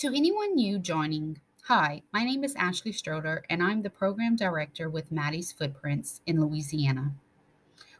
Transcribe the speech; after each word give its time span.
To 0.00 0.06
anyone 0.06 0.54
new 0.54 0.78
joining, 0.78 1.42
hi, 1.64 2.00
my 2.10 2.24
name 2.24 2.42
is 2.42 2.56
Ashley 2.56 2.90
Stroder, 2.90 3.42
and 3.50 3.62
I'm 3.62 3.82
the 3.82 3.90
Program 3.90 4.34
Director 4.34 4.88
with 4.88 5.12
Maddie's 5.12 5.52
Footprints 5.52 6.22
in 6.24 6.40
Louisiana. 6.40 7.12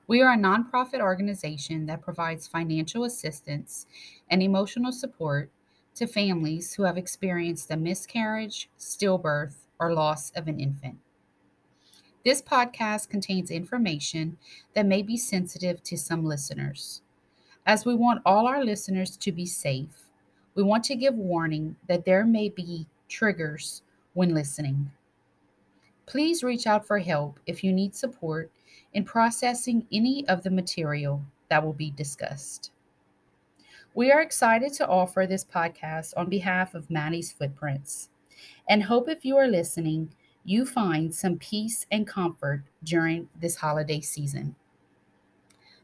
We 0.07 0.23
are 0.23 0.33
a 0.33 0.39
nonprofit 0.39 1.01
organization 1.03 1.85
that 1.85 2.01
provides 2.01 2.49
financial 2.49 3.05
assistance 3.05 3.87
and 4.31 4.43
emotional 4.43 4.93
support 4.93 5.51
to 5.97 6.07
families 6.07 6.73
who 6.73 6.85
have 6.85 6.97
experienced 6.97 7.71
a 7.71 7.77
miscarriage, 7.77 8.71
stillbirth, 8.79 9.57
or 9.79 9.93
loss 9.93 10.31
of 10.31 10.49
an 10.49 10.59
infant. 10.59 10.97
This 12.25 12.41
podcast 12.41 13.11
contains 13.11 13.51
information 13.51 14.39
that 14.73 14.87
may 14.87 15.03
be 15.03 15.19
sensitive 15.19 15.83
to 15.83 15.99
some 15.99 16.25
listeners. 16.25 17.03
As 17.67 17.85
we 17.85 17.95
want 17.95 18.23
all 18.25 18.47
our 18.47 18.65
listeners 18.65 19.19
to 19.19 19.33
be 19.33 19.45
safe, 19.45 20.07
we 20.61 20.65
want 20.65 20.85
to 20.85 20.95
give 20.95 21.15
warning 21.15 21.75
that 21.89 22.05
there 22.05 22.27
may 22.27 22.51
be 22.51 22.87
triggers 23.09 23.81
when 24.13 24.35
listening. 24.35 24.91
Please 26.05 26.43
reach 26.43 26.67
out 26.67 26.87
for 26.87 26.99
help 26.99 27.41
if 27.47 27.65
you 27.65 27.73
need 27.73 27.97
support 27.97 28.51
in 28.93 29.03
processing 29.03 29.87
any 29.91 30.29
of 30.29 30.43
the 30.43 30.51
material 30.51 31.23
that 31.49 31.65
will 31.65 31.73
be 31.73 31.93
discussed. 31.93 32.73
We 33.95 34.13
are 34.13 34.21
excited 34.21 34.75
to 34.75 34.87
offer 34.87 35.27
this 35.27 35.47
podcast 35.47 36.13
on 36.19 36.29
behalf 36.29 36.75
of 36.75 36.91
Maddie's 36.91 37.33
Footprints 37.33 38.11
and 38.69 38.83
hope 38.83 39.09
if 39.09 39.25
you 39.25 39.39
are 39.39 39.49
listening, 39.49 40.13
you 40.45 40.67
find 40.67 41.15
some 41.15 41.39
peace 41.39 41.87
and 41.91 42.07
comfort 42.07 42.65
during 42.85 43.31
this 43.41 43.57
holiday 43.57 44.03
season. 44.03 44.57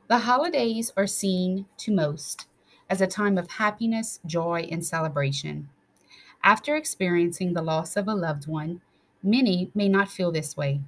The 0.08 0.18
holidays 0.18 0.92
are 0.98 1.06
seen 1.06 1.64
to 1.78 1.94
most 1.94 2.46
as 2.88 3.00
a 3.00 3.06
time 3.06 3.36
of 3.38 3.52
happiness, 3.52 4.20
joy, 4.26 4.68
and 4.70 4.84
celebration. 4.84 5.68
After 6.42 6.76
experiencing 6.76 7.52
the 7.52 7.62
loss 7.62 7.96
of 7.96 8.06
a 8.06 8.14
loved 8.14 8.46
one, 8.46 8.80
many 9.22 9.70
may 9.74 9.88
not 9.88 10.08
feel 10.08 10.30
this 10.30 10.56
way. 10.56 10.80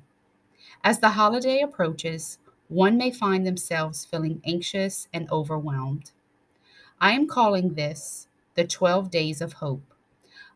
As 0.85 1.01
the 1.01 1.11
holiday 1.11 1.61
approaches, 1.61 2.39
one 2.69 2.97
may 2.97 3.11
find 3.11 3.47
themselves 3.47 4.05
feeling 4.05 4.41
anxious 4.45 5.09
and 5.13 5.29
overwhelmed. 5.31 6.13
I 7.01 7.13
am 7.13 7.27
calling 7.27 7.75
this 7.75 8.29
the 8.55 8.65
12 8.65 9.11
Days 9.11 9.41
of 9.41 9.55
Hope. 9.55 9.95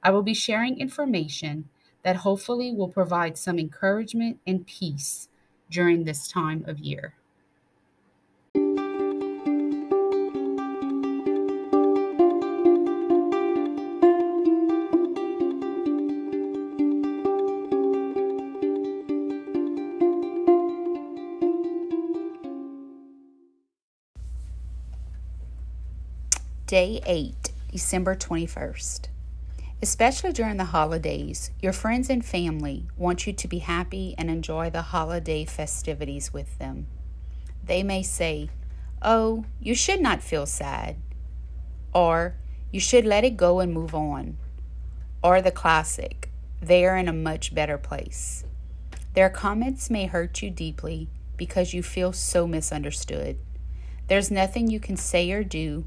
I 0.02 0.10
will 0.10 0.22
be 0.22 0.34
sharing 0.34 0.78
information 0.78 1.68
that 2.02 2.16
hopefully 2.16 2.72
will 2.72 2.88
provide 2.88 3.38
some 3.38 3.58
encouragement 3.58 4.40
and 4.46 4.66
peace 4.66 5.28
during 5.70 6.04
this 6.04 6.28
time 6.28 6.64
of 6.66 6.78
year. 6.80 7.14
Day 26.72 27.02
8, 27.04 27.52
December 27.70 28.16
21st. 28.16 29.08
Especially 29.82 30.32
during 30.32 30.56
the 30.56 30.64
holidays, 30.72 31.50
your 31.60 31.74
friends 31.74 32.08
and 32.08 32.24
family 32.24 32.86
want 32.96 33.26
you 33.26 33.34
to 33.34 33.46
be 33.46 33.58
happy 33.58 34.14
and 34.16 34.30
enjoy 34.30 34.70
the 34.70 34.80
holiday 34.80 35.44
festivities 35.44 36.32
with 36.32 36.58
them. 36.58 36.86
They 37.62 37.82
may 37.82 38.02
say, 38.02 38.48
Oh, 39.02 39.44
you 39.60 39.74
should 39.74 40.00
not 40.00 40.22
feel 40.22 40.46
sad, 40.46 40.96
or 41.92 42.36
you 42.70 42.80
should 42.80 43.04
let 43.04 43.22
it 43.22 43.36
go 43.36 43.60
and 43.60 43.70
move 43.70 43.94
on, 43.94 44.38
or 45.22 45.42
the 45.42 45.50
classic, 45.50 46.30
they 46.62 46.86
are 46.86 46.96
in 46.96 47.06
a 47.06 47.12
much 47.12 47.54
better 47.54 47.76
place. 47.76 48.46
Their 49.12 49.28
comments 49.28 49.90
may 49.90 50.06
hurt 50.06 50.40
you 50.40 50.48
deeply 50.48 51.10
because 51.36 51.74
you 51.74 51.82
feel 51.82 52.14
so 52.14 52.46
misunderstood. 52.46 53.36
There's 54.08 54.30
nothing 54.30 54.70
you 54.70 54.80
can 54.80 54.96
say 54.96 55.30
or 55.32 55.44
do 55.44 55.84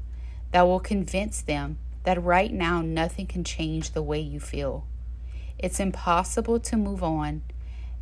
that 0.56 0.66
will 0.66 0.80
convince 0.80 1.42
them 1.42 1.76
that 2.04 2.24
right 2.24 2.50
now 2.50 2.80
nothing 2.80 3.26
can 3.26 3.44
change 3.44 3.90
the 3.90 4.00
way 4.00 4.18
you 4.18 4.40
feel. 4.40 4.86
It's 5.58 5.78
impossible 5.78 6.60
to 6.60 6.78
move 6.78 7.02
on, 7.02 7.42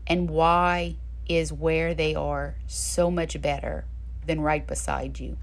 and 0.06 0.30
why 0.30 0.94
is 1.28 1.52
where 1.52 1.94
they 1.94 2.14
are 2.14 2.54
so 2.68 3.10
much 3.10 3.42
better 3.42 3.86
than 4.24 4.40
right 4.40 4.64
beside 4.64 5.18
you. 5.18 5.36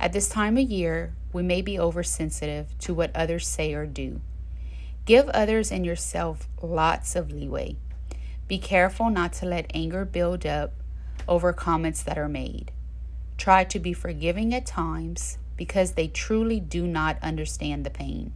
At 0.00 0.12
this 0.12 0.28
time 0.28 0.58
of 0.58 0.68
year, 0.68 1.12
we 1.32 1.44
may 1.44 1.62
be 1.62 1.78
oversensitive 1.78 2.76
to 2.80 2.92
what 2.92 3.14
others 3.14 3.46
say 3.46 3.72
or 3.72 3.86
do. 3.86 4.20
Give 5.04 5.28
others 5.28 5.70
and 5.70 5.86
yourself 5.86 6.48
lots 6.60 7.14
of 7.14 7.30
leeway. 7.30 7.76
Be 8.48 8.58
careful 8.58 9.10
not 9.10 9.32
to 9.34 9.46
let 9.46 9.70
anger 9.72 10.04
build 10.04 10.44
up 10.44 10.72
over 11.28 11.52
comments 11.52 12.02
that 12.02 12.18
are 12.18 12.28
made. 12.28 12.72
Try 13.38 13.62
to 13.62 13.78
be 13.78 13.92
forgiving 13.92 14.52
at 14.52 14.66
times 14.66 15.38
because 15.60 15.92
they 15.92 16.08
truly 16.08 16.58
do 16.58 16.86
not 16.86 17.18
understand 17.22 17.84
the 17.84 17.90
pain. 17.90 18.32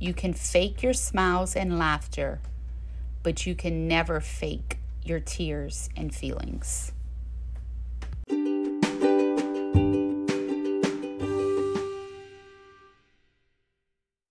You 0.00 0.12
can 0.12 0.32
fake 0.32 0.82
your 0.82 0.92
smiles 0.92 1.54
and 1.54 1.78
laughter, 1.78 2.40
but 3.22 3.46
you 3.46 3.54
can 3.54 3.86
never 3.86 4.18
fake 4.18 4.78
your 5.04 5.20
tears 5.20 5.88
and 5.96 6.12
feelings. 6.12 6.90